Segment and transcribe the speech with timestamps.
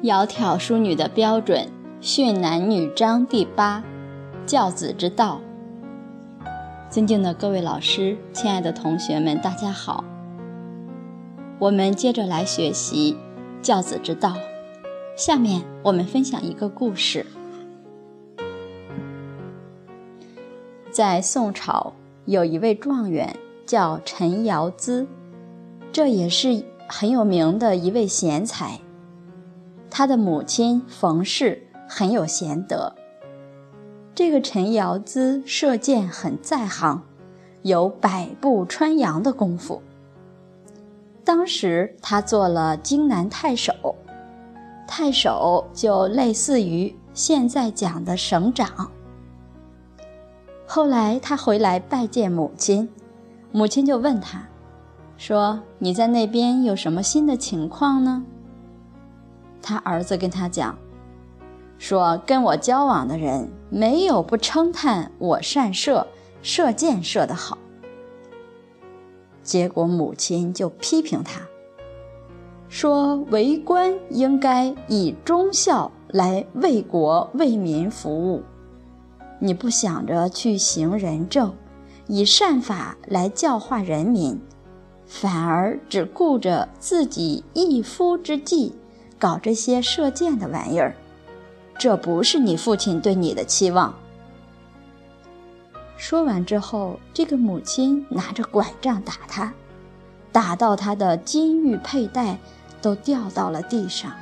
[0.00, 1.66] 窈窕淑女的标准，
[2.00, 3.82] 训男女章第八，
[4.46, 5.40] 教子之道。
[6.88, 10.04] 尊敬的各位老师，亲爱的同学们，大家好。
[11.58, 13.16] 我们接着来学习
[13.60, 14.34] 教子之道。
[15.16, 17.26] 下面我们分享一个故事。
[20.92, 21.92] 在宋朝，
[22.24, 23.34] 有一位状元
[23.66, 25.08] 叫陈尧咨，
[25.90, 28.78] 这也是很有名的一位贤才。
[29.90, 32.94] 他的母亲冯氏很有贤德。
[34.14, 37.02] 这个陈尧咨射箭很在行，
[37.62, 39.82] 有百步穿杨的功夫。
[41.24, 43.94] 当时他做了荆南太守，
[44.86, 48.90] 太守就类似于现在讲的省长。
[50.66, 52.88] 后来他回来拜见母亲，
[53.52, 54.48] 母亲就问他，
[55.16, 58.24] 说：“你在那边有什么新的情况呢？”
[59.62, 60.76] 他儿子跟他讲，
[61.78, 66.06] 说：“跟我交往的人没有不称叹我善射，
[66.42, 67.58] 射箭射得好。”
[69.42, 71.40] 结果母亲就批评他，
[72.68, 78.42] 说：“为官应该以忠孝来为国为民服务，
[79.38, 81.54] 你不想着去行仁政，
[82.06, 84.40] 以善法来教化人民，
[85.06, 88.74] 反而只顾着自己一夫之计。”
[89.18, 90.94] 搞这些射箭的玩意儿，
[91.78, 93.92] 这不是你父亲对你的期望。
[95.96, 99.52] 说完之后，这个母亲拿着拐杖打他，
[100.30, 102.38] 打到他的金玉佩戴
[102.80, 104.12] 都掉到了地上。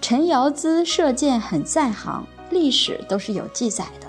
[0.00, 4.08] 陈尧咨射箭很在行，历史都是有记载的。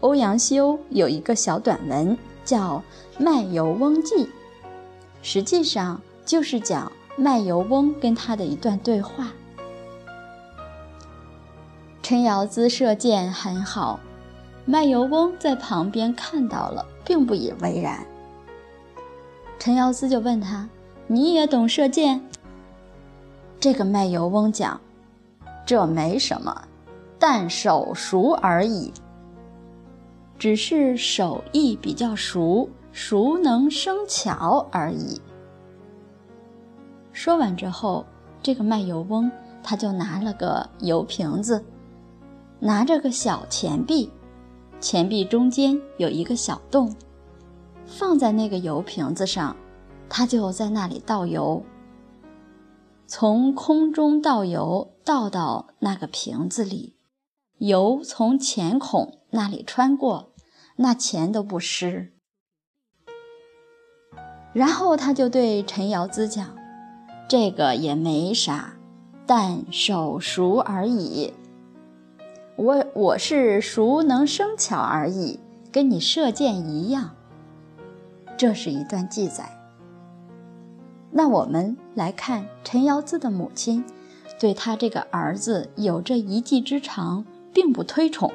[0.00, 2.82] 欧阳修有一个小短文叫
[3.22, 4.14] 《卖油翁记》，
[5.22, 6.92] 实际上就是讲。
[7.16, 9.32] 卖油翁跟他的一段对话。
[12.02, 14.00] 陈尧咨射箭很好，
[14.64, 18.04] 卖油翁在旁边看到了，并不以为然。
[19.58, 20.68] 陈尧咨就问他
[21.06, 22.20] ：“你也懂射箭？”
[23.60, 24.80] 这个卖油翁讲
[25.64, 26.62] ：“这没什么，
[27.18, 28.92] 但手熟而已。
[30.38, 35.20] 只是手艺比较熟，熟能生巧而已。”
[37.22, 38.04] 说完之后，
[38.42, 39.30] 这个卖油翁
[39.62, 41.64] 他就拿了个油瓶子，
[42.58, 44.10] 拿着个小钱币，
[44.80, 46.92] 钱币中间有一个小洞，
[47.86, 49.56] 放在那个油瓶子上，
[50.08, 51.62] 他就在那里倒油。
[53.06, 56.96] 从空中倒油倒到那个瓶子里，
[57.58, 60.32] 油从钱孔那里穿过，
[60.74, 62.14] 那钱都不湿。
[64.52, 66.60] 然后他就对陈尧咨讲。
[67.32, 68.74] 这个也没啥，
[69.26, 71.32] 但手熟而已。
[72.56, 75.40] 我我是熟能生巧而已，
[75.72, 77.12] 跟你射箭一样。
[78.36, 79.50] 这是一段记载。
[81.10, 83.82] 那我们来看陈尧咨的母亲，
[84.38, 88.30] 对他这个儿子有这一技之长，并不推崇，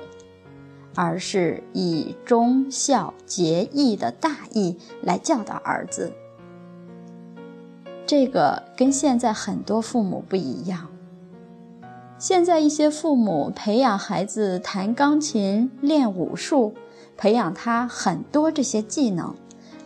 [0.95, 6.11] 而是以忠孝节义的大义来教导儿子。
[8.07, 10.87] 这个跟现在很多父母不一样。
[12.17, 16.73] 现在一些父母培养孩子弹钢琴、练武术，
[17.17, 19.35] 培养他很多这些技能，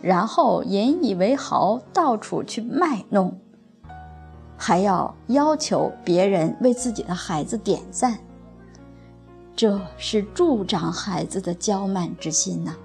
[0.00, 3.36] 然后引以为豪，到处去卖弄，
[4.56, 8.20] 还要要求别人为自己的孩子点赞，
[9.56, 12.76] 这是助长孩子的骄慢之心呐。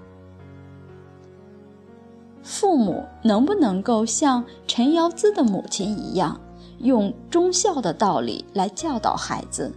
[2.48, 6.40] 父母能不能够像陈尧咨的母亲一样，
[6.78, 9.70] 用忠孝的道理来教导孩子？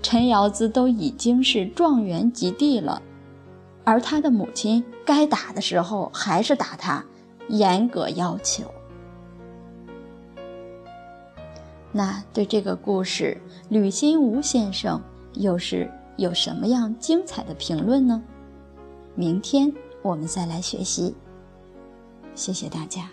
[0.00, 3.02] 陈尧咨都已经是状元及第了，
[3.82, 7.04] 而他的母亲该打的时候还是打他，
[7.48, 8.62] 严格要求。
[11.90, 13.36] 那对这个故事，
[13.68, 15.02] 吕新吴先生
[15.34, 18.22] 又是有什么样精彩的评论呢？
[19.16, 19.74] 明天。
[20.02, 21.14] 我们再来学习，
[22.34, 23.08] 谢谢大家。